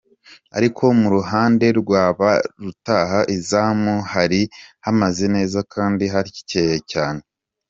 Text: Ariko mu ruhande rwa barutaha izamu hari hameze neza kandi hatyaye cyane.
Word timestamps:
Ariko 0.57 0.83
mu 0.99 1.07
ruhande 1.15 1.65
rwa 1.79 2.03
barutaha 2.19 3.19
izamu 3.37 3.93
hari 4.13 4.41
hameze 4.85 5.25
neza 5.35 5.59
kandi 5.73 6.03
hatyaye 6.13 6.77
cyane. 6.91 7.21